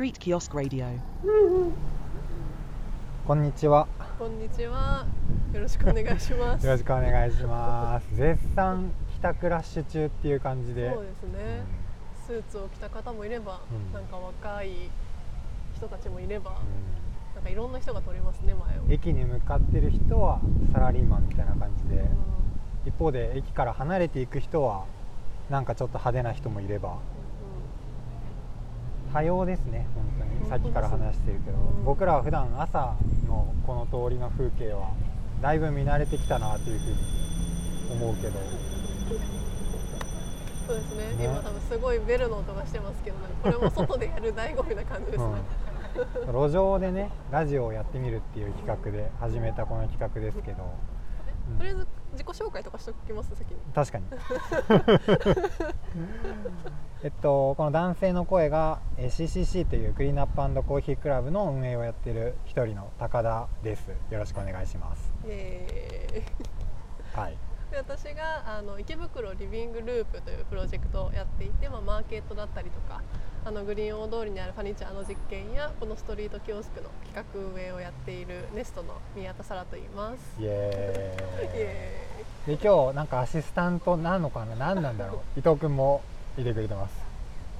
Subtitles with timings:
[0.00, 0.98] Street Kiosk Radio.
[3.26, 3.86] こんにちは。
[4.18, 5.04] こんにちは。
[5.52, 6.64] よろしくお願いします。
[6.64, 8.14] よろしくお願いします。
[8.14, 10.90] 絶賛帰宅ラッシュ中っていう感じで。
[10.90, 11.64] そうですね。
[12.26, 14.88] スーツを着た方もいれば、うんなんか若い
[15.76, 16.56] 人たちもいれば、うん
[17.34, 18.82] なんかいろんな人が通りますね前を。
[18.88, 20.40] 駅に向かってる人は
[20.72, 22.08] サラリーマンみたいな感じで、うん
[22.86, 24.84] 一方で駅から離れていく人は
[25.50, 26.96] なんかちょっと派手な人もいれば
[29.12, 30.50] 多様ですね本当に。
[30.50, 32.94] さっきから話してるけど、うん僕らは普段朝
[33.26, 34.90] のこの通りの風景は
[35.40, 36.96] だいぶ見慣れてきたなというふうに
[37.92, 38.38] 思うけど。
[40.68, 41.16] そうですね。
[41.16, 41.24] ね。
[41.24, 45.24] 今多分すごいベルの音がしてますけど、ね、これも外でやる醍醐味な感じですね。
[46.26, 50.64] うん、路上でねラジオをやってみるっていう企画で始めたこの企画ですけど、
[51.50, 51.58] うん。
[51.58, 53.60] とりあえず自己紹介とかしときます先に。
[53.74, 54.04] 確かに。
[57.02, 63.88] えっとこの男性の声がえー CCC というクリーンアップコーヒークラブの運営をやっている一人の高田です。
[64.10, 65.12] よろしくお願いします。
[65.24, 67.20] イエーイ。
[67.20, 73.00] はいで私があの池袋リビングループというプロジェクトをやっていて、まあ、マーケットだったりとか
[73.44, 80.18] あのグリーン大通りにあるファニチャーの実験やこのストリートキオスクの企画運営をやっているネストの宮田沙羅と言います。
[80.40, 80.50] イエイ。
[81.54, 82.56] エーイ。
[82.58, 84.56] で今日なんかアシスタントなのかな？
[84.56, 85.38] 何なんだろう？
[85.40, 86.02] 伊藤君も
[86.36, 86.92] いてくれてます。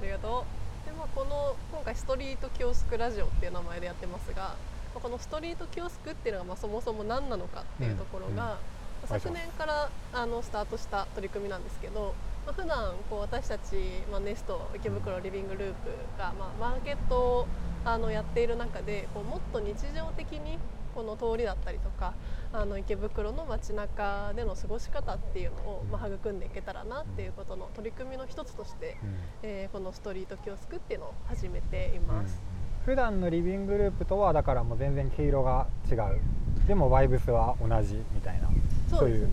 [0.01, 0.45] ーイありがと
[0.85, 0.85] う。
[0.85, 8.80] で、まあ、この今回ストリートキオスクラジオっていう名前でやってますが、まあこのストリートキオスクっていうのがまあそもそも何なのかっていうところが、うんうんまあ
[9.19, 12.13] 昨年からあのスタートした取り組みなんですけど、
[12.45, 13.75] まあ、普段こう私たち、
[14.11, 17.47] まあ、ネスト池袋リビングループが、まあ、マーケットを
[17.83, 20.57] あのやっている中でこうもっと日常的に
[20.93, 22.13] この通りだったりとか
[22.53, 29.15] あの池袋の街中での過ごし方っていうのを、まあ、育んでいけたらなっていうことの取り組みの一つとして、うん。
[29.43, 32.41] えーこのストリートキオスクっていうのを始めています。
[32.85, 36.19] 普段のリビングループとはだからもう全然毛色が違う。
[36.67, 38.49] でもバイブスは同じみたいな
[38.97, 39.27] そうですね。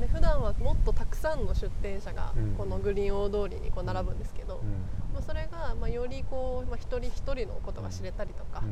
[0.00, 2.54] で普段はもっとたくさんの出店者がうん。
[2.56, 4.62] このグリーン大通りにこう並ぶんですけど、
[5.12, 8.62] まあ、それがまあよりこう、まあ、一人一人のことが知れたりとか、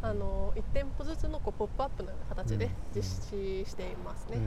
[0.00, 2.70] あの1店舗ずつのこうポップアップのような形でうん。
[2.94, 4.38] 実施していますね。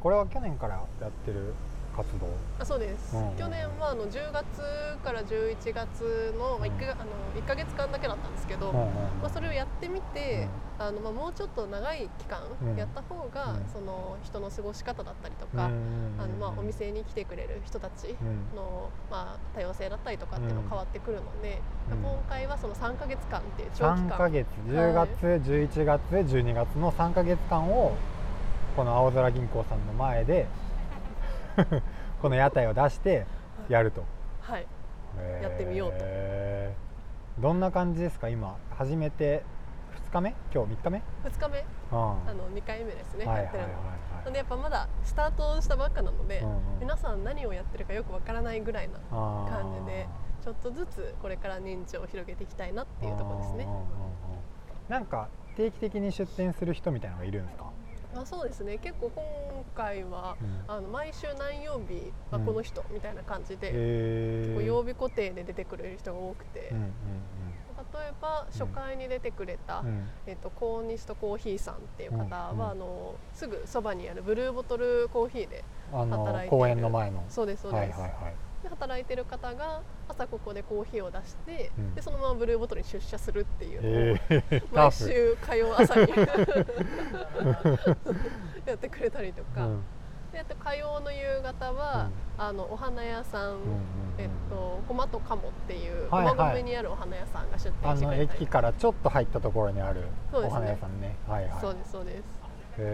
[0.00, 1.54] これは去年からやってる
[1.98, 2.28] 活動。
[2.60, 3.36] あそうです、うん。
[3.36, 4.62] 去年はあの10月
[5.02, 8.86] から11月の,、まあ、1, かあの1ヶ月間だけだったんですけど、うんうん
[9.20, 10.46] まあ、それをやってみて、
[10.78, 12.76] あのまあ、もうちょっと長い期間うん。
[12.76, 13.66] やった方が、うん。
[13.72, 18.56] その人の過ごし方だったりとか、うんうんあのまあお店に来てくれる人たちうん。
[18.56, 20.68] の、まあ、多様性だったりとかっていうのうん。
[20.68, 21.60] 変わってくるので、
[21.90, 21.98] うん。
[21.98, 25.10] 今回はその3ヶ月間っていう長期3間ヶ月10月、
[25.50, 27.92] 11月12月の3ヶ月間を
[28.76, 30.46] この青空銀行さんの前で
[32.22, 33.26] この屋台を出して
[33.68, 34.04] やると、
[34.40, 34.66] はい、
[35.18, 35.42] へー。
[35.42, 36.04] やってみようと。
[37.40, 38.28] どんな感じですか？
[38.28, 39.42] 今始めて
[40.10, 40.34] ？2日目？
[40.52, 41.58] 今日3日目？2日目。
[41.60, 41.98] うん。
[41.98, 43.78] あの2回目ですね、はいはいはいやってるの
[44.24, 44.30] は。
[44.30, 46.60] んでやっぱまだスタートしたばっかなので、うんうん。
[46.80, 48.98] 皆さん何をやってるかよくわからないぐらいな
[49.48, 50.06] 感じで
[50.42, 53.64] ちょっとずつこれから認知を広げていきたいなっていうところですね。
[53.64, 53.70] うん。
[53.70, 53.88] うんうんうん。
[54.88, 57.64] なんか定期的に出店する人みたいなのがいるんですか？
[57.64, 57.70] ま
[58.14, 58.78] あ、そうですね。
[58.78, 60.64] 結構今回は、うん。
[60.66, 62.46] あの毎週何曜日はうん。
[62.46, 66.92] この人みたいな感じで、へこう曜日固定で出てくれる人が多くて、うんうん
[67.78, 69.86] 例えば初回に出てくれた、うん。
[69.86, 72.58] うんえっと、コーニストコーヒーさんっていう方は、うん。
[72.58, 76.50] うんあのすぐそばにあるブルーボトルコーヒーで働いている。
[76.50, 77.24] 公園の前の。
[77.28, 81.94] そうですそうです、はいはいはいで働いてる方が朝ここでコーヒーを出して、うん。
[81.94, 86.12] でそのままブルーボトルに出社するっていうのを、えー、 タ毎フ週火曜朝に。
[88.66, 89.82] やってくれたりとか、うん。
[90.32, 93.62] であと火曜の夕方は、あのお花屋さん、うんうんうん。
[94.18, 96.36] えっと駒と鴨っていうはいはい。
[96.36, 98.42] 駒込にあるお花屋さんが出店あのしてくれたり。
[98.42, 100.02] 駅からちょっと入ったところにある
[100.32, 101.16] お花屋さんね。
[101.26, 101.60] はいはい。
[101.60, 102.24] そうですそうです、
[102.78, 102.88] そうい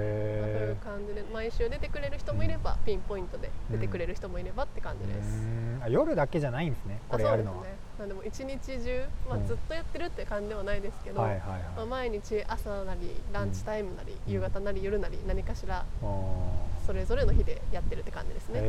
[0.71, 5.47] うへ感じで毎週出てくれる人もいれば、ピンポイントで出てくれる人もいればって感じえです、
[5.83, 7.53] あ夜だけじゃないんですねこれやるの。
[7.53, 7.85] は、あそうですね。
[7.99, 18.61] なんでも一日中、まあうんずっとやってるって感じではないですけど、はいはいまあ、はい毎日朝なりランチタイムなり、うん夕方なり夜なり何かしらあーそれぞれの日でやってるって感じですね、へ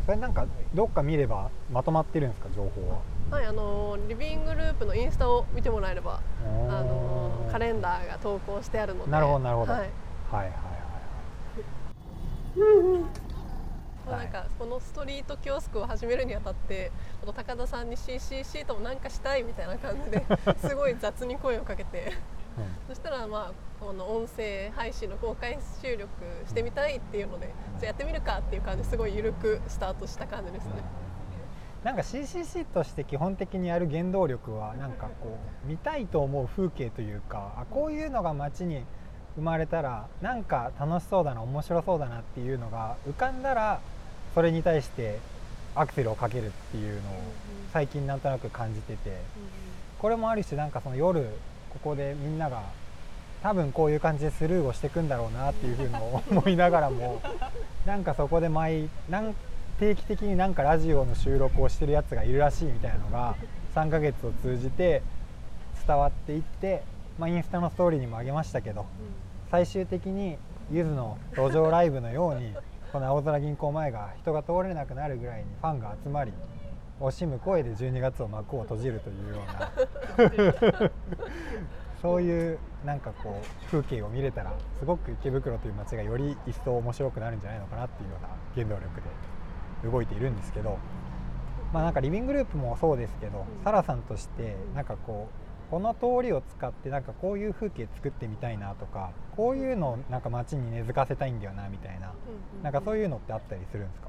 [0.00, 2.88] えそれなんかどっか見ればまとまってるんですか情報
[3.30, 3.36] は？
[3.38, 9.72] はいあのーリビングループのインスタを見てもらえればああのーカレンダーが投稿してあるのでなるほどなるほど。
[9.72, 9.90] はい
[10.30, 10.58] はいはいはい
[14.06, 16.90] まあなんかこのストリートキオスクを始めるにあたって
[17.24, 20.24] 高田さんに CCC ともなんかしたいみたいな感じで
[20.66, 22.12] すごい雑に声をかけて。
[22.88, 26.08] そしたらまあこの音声配信の公開収録
[26.46, 28.96] してみたいっていうのでじゃあやってみるかっていう感じです。
[28.96, 30.72] ごい緩くスタートした感じですね。
[31.84, 38.84] なんか CCC として基本的にやる原動力はなんかこう見たいと思う風景というかあこういうのが街に
[39.38, 43.80] 生まれたらなんか楽しそうだな面白そうだなっていうのが浮かんだら
[44.34, 45.20] それに対して
[45.76, 47.22] アクセルをかけるっていうのを
[47.72, 49.16] 最近なんとなく感じてて
[50.00, 51.28] これもある種なんかその夜
[51.70, 52.62] ここでみんなが
[53.42, 55.94] 多分こういう感じでスルーをしていくんだろうなっていうふうに
[56.36, 57.22] 思いながらも
[57.86, 59.34] なんかそこで毎なん
[59.78, 63.36] 定期的になんかラジオの収録をしてるやつがいるらしいみたいなのが
[63.76, 65.02] 3ヶ月を通じて
[65.86, 66.82] 伝わっていって、
[67.16, 68.86] まあ、インスタのストーリーにもあげましたけど
[69.50, 70.36] 最終的に
[70.70, 72.54] ゆずの路上ライブのように
[72.92, 76.32] この青空銀行前が人が通れなくなるぐらいにファンが集まり
[77.00, 80.90] 惜しむ声で12月を幕を閉じるというような。
[82.02, 89.02] そういうなんかこう風景を見れたらすごく池袋という街がより一層面白くなるんじゃないのかなっていうような原動力
[89.82, 90.78] で動いているんですけど
[91.72, 102.12] まあなんかリビングループもそうですけど、サラさんとしてなんかこうこの通りを使ってなんかこういう風景作ってみたいなとかこういうのをなんか街に根付かせたいんだよなみたいな
[102.62, 104.08] なんかそういうのってあったりするんですか？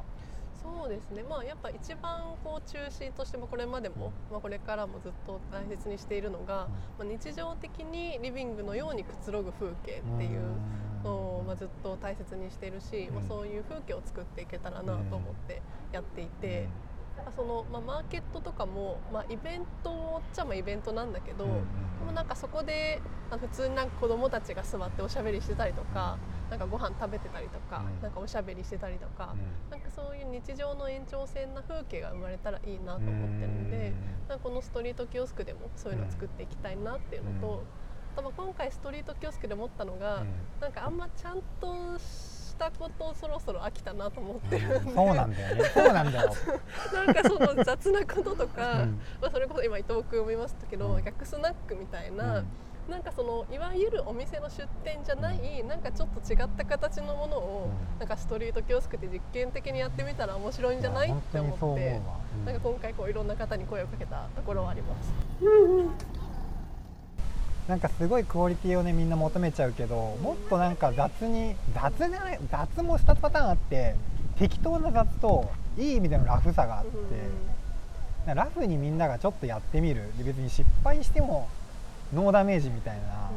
[0.62, 1.24] そうですね。
[1.24, 6.68] まあやっぱ一番こう中心としてもこれまでも、まあ、これからもずっと大切にしているのが、
[6.98, 10.42] まあ、日常的にリビングのようにくつろぐ風景っていう
[11.04, 15.62] のを、まあ、ずっと大切にしているし、まあ、そういう風景を作っていけたらなと思って
[15.92, 16.68] やっていて。
[17.36, 21.52] そのまあ、マーケットとかも、まあ、イベントっちゃまあイベントなんだけど、で
[22.06, 23.02] もなんかそこで
[23.32, 26.18] あ普通になんか子供たちが座っておしゃべりしてたりとか
[26.50, 28.02] なんかご飯食べてたりとか、うん。
[28.02, 29.36] なんかおしゃべりしてたりとか、
[29.70, 33.94] なんかそういう日常の延長線な風景が生まれたらいいなと思ってるので、
[34.28, 37.54] なんかこのストリートキオスクでもそういうのを作っていきたいなっていうのと、うん。
[38.14, 40.24] あとまあ今回ストリートキオスクで思ったのが、
[40.60, 45.64] なんかあんまちゃんとしたことそろそろ飽きたなと思ってるんで、そうなんだよね。
[45.74, 46.34] そうなんだよ、
[46.94, 49.02] なんかその雑なこととか、うん。
[49.22, 51.04] まあ、それこそ今伊藤君を見ましたけど、うん。
[51.04, 52.46] 逆スナックみたいな、うん。
[52.90, 58.00] なんかそのいわゆるお店の出店じゃない、なんかちょっと違った形のものを、うん。
[58.00, 61.10] なんかストリートキオスクで実験的にやってみたら面白いんじゃない？
[61.10, 62.02] やって思って。
[62.46, 65.14] なんか今回こういろんな方に声をかけたところはあります。
[67.70, 73.96] なんかすごいクオリティをねみんな求めちゃうけどもっとなんか雑に雑じゃない雑も2つパターンあって
[74.40, 80.12] 適当な雑といい意味でのラフさがあって、ラフにみんながちょっとやってみる。
[80.18, 81.48] で別に失敗しても
[82.14, 83.30] ノーダメージみたいな、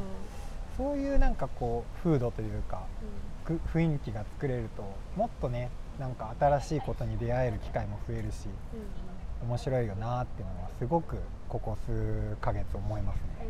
[0.77, 2.83] そういうなんかこう風土というか
[3.45, 4.83] く雰囲気が作れると
[5.17, 5.71] もっとね
[6.01, 8.49] なんか新しいことに出会える機会も増えるし
[9.47, 11.17] 面白いよなっていうのはすごく
[11.49, 13.47] ここ数ヶ月思いますね。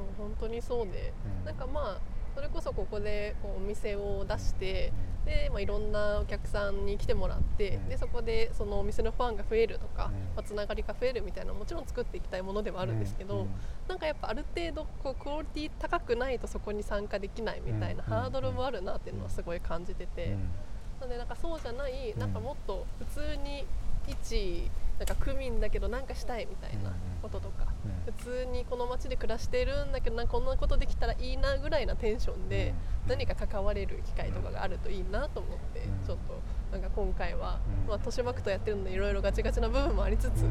[0.00, 1.44] うんうんそう本当にそうで、うん。
[1.44, 1.98] なんかまあ
[2.34, 4.92] それこそここでこうお店を出して、
[5.24, 7.88] で、まあ、いろんなお客さんに来てもらって、うん。
[7.88, 10.12] でそこでそのお店のファンが増えるとか、うん。
[10.12, 13.50] まあ、つながりが増えるみたいなのもちろん作っていきたいものではあるんですけど、うん。
[13.88, 18.10] なんかやっぱある程度こうクオリティ高くないとそこに参加できないみたいなうん。
[18.10, 20.32] ハードルもあるなっていうのはすごい感じてて、うん。
[21.00, 23.64] なのでなんかそうじゃないうんなんかもっと普通に
[24.08, 24.68] 一
[24.98, 28.12] なんか区民だけどなんかしたいみたいなこととか、うん。
[28.14, 32.74] 普通にこの街で暮らしてるんだけどなんかこんなことできたらいいなぐらいなテンションで
[33.04, 36.06] うん何か関われる機会とかがあるといいなと思ってうん。
[36.06, 36.40] ちょっと
[36.72, 37.88] なんか今回はうん。
[37.88, 40.44] まあ豊島区とやってるのでいろいろガチガチな部分もありつつ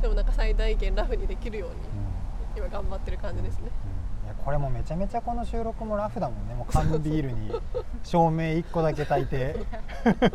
[0.00, 1.80] でもなんか最大限ラフにできるようにうん。
[2.56, 3.70] 今頑張ってる感じですね。
[4.24, 6.54] いやこれもめちゃめちゃこの収録もラフだもんね。
[6.56, 7.52] もう缶ビールに
[8.02, 9.56] 照明1個だけ焚いて。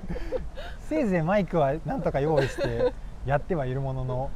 [0.87, 2.93] せいぜいマイクはなんとか用意して
[3.25, 4.29] やってはいるものの、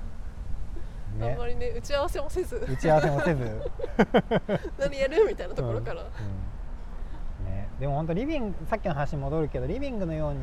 [1.18, 1.32] ね。
[1.32, 2.56] あんま、りね打ち合わせもせず。
[2.56, 3.72] 打ち合わせもせず。
[4.78, 6.08] 何やるみたいなところから、うん。
[6.08, 7.52] うん。
[7.52, 10.40] ね、でも本当リビングさっきの話に戻るけどリビングのように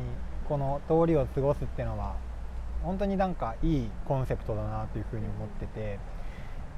[0.47, 2.15] この通りを過ごすっていうのは
[2.83, 5.99] 本当になんかいいコンセプトだなというふうに思ってて。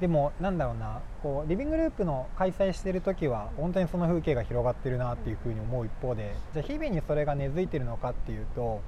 [0.00, 8.82] でもなんだろうなこうリビングループの開催してる時は本当にその風景が広がってるなっていうふうに思う一方でじゃあ日々にそれが根付いてるのかっていうと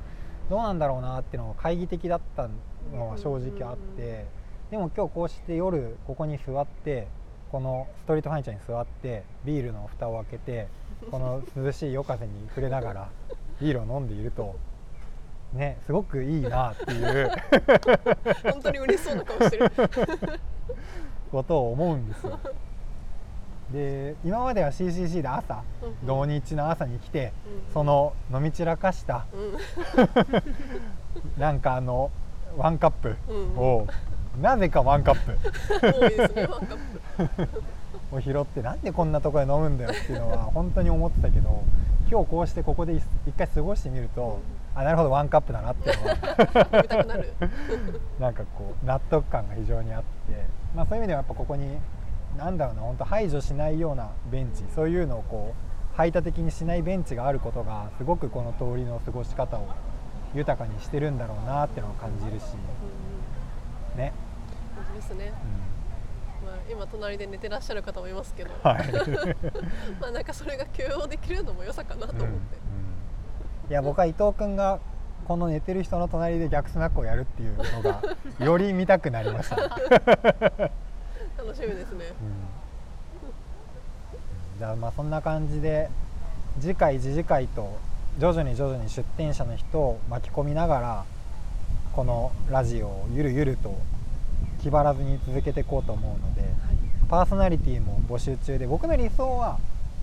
[0.51, 2.49] どうなんだろうなっていうのが懐疑的だった
[2.95, 4.27] のは正直あって
[4.71, 7.09] でも今日こうして夜ここに座って
[7.51, 10.69] このストリートファインチャーに座ってビールの蓋を開けて
[11.11, 13.09] この涼しい夜風に触れながら
[13.61, 14.57] ビールを飲んでいると
[15.55, 17.31] ねすごくいいなっていう。
[18.53, 19.71] 本当に嬉しそうな顔してる。
[21.33, 22.39] ことを思うんですよ。
[23.73, 27.33] で今までは CCC で朝うん日の朝に来て
[27.67, 27.73] うん。
[27.73, 29.37] その飲み散らかしたう
[31.39, 31.41] ん。
[31.41, 32.11] なんかあの
[32.57, 33.17] ワンカップ。
[33.29, 33.57] うん。
[33.57, 33.87] を
[34.41, 35.39] なぜかワンカップ。
[38.13, 41.63] を拾ってなんでこんなとこで飲むんだよっていうのは本当に思ってたけど
[42.11, 44.41] 今日こうしてここで一一回過ごしてみると
[44.75, 47.25] あなるほどワンカップだなっていうのは。
[48.19, 50.07] なんかこう納得感が非常にあって、
[50.75, 51.79] まあ、そういう意味ではやっぱここに
[52.39, 54.65] なんだろうな本当排除しないようなベンチ。
[54.75, 59.67] そういうのをこう排他的にしないベンチがあることがすごくこの通りの過ごし方を
[60.35, 62.45] 豊かにしてるんだろうなってのを感じるし。
[62.53, 64.13] うんね、
[64.77, 65.33] 本当ですね、
[66.45, 68.93] まあ、今隣で寝てらっしゃる方もいますけど、うん、はい。
[70.01, 72.39] まあなんかそれが許容できるのも良さかなと思って、うんうん。
[73.71, 74.79] いや僕は伊藤君が
[75.27, 78.03] この寝てる人の隣で逆スナックをやるっていうのが
[78.39, 79.63] より見たくなりました、ね
[81.37, 82.07] 楽しみですね。
[84.59, 85.89] じゃあまあそんな感じで
[86.61, 87.77] 次回次次回と
[88.19, 91.05] 徐々に徐々に出店者の人を巻き込みながら
[91.95, 93.79] このラジオをゆるゆると
[94.61, 96.43] 気張らずに続けていこうと思うので
[97.09, 99.59] パーソナリティも募集中で僕の理想は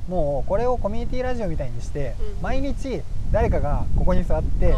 [0.07, 4.74] もうこれをコミュニティラジオみたいにしてうん毎日誰かがここに座って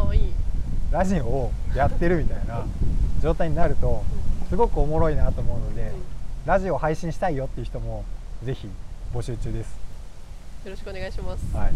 [0.92, 2.66] ラジオをやってるみたいな
[3.22, 4.04] 状態になると
[4.50, 6.18] すごくおもろいなと思うのでうん
[6.48, 8.06] ラジオを配信したいよっていう人も
[8.42, 8.70] ぜひ
[9.14, 9.88] 募集中です。
[10.64, 11.72] よろしくお願いします、はい、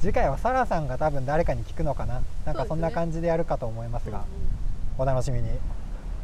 [0.00, 2.22] 次回はサラさんが多分誰かに聞くのかな。
[2.46, 4.30] なんかそんな感じでやるかと思いますがうんうん。
[4.98, 5.48] お楽しみに。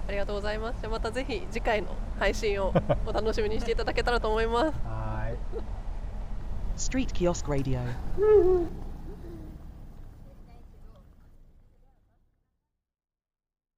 [0.08, 0.76] ありがとうございます。
[0.80, 2.72] じゃあまたぜひ次回の配信を
[3.06, 4.64] お楽しみにしていただけたらと思います。
[4.86, 5.36] はーい。
[6.76, 7.80] Street Kiosk Radio.